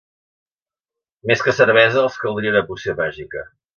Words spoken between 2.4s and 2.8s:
una